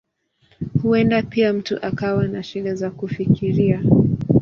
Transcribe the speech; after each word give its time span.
Huenda 0.83 1.23
pia 1.23 1.53
mtu 1.53 1.79
akawa 1.81 2.27
na 2.27 2.43
shida 2.43 2.75
za 2.75 2.91
kufikiria. 2.91 3.83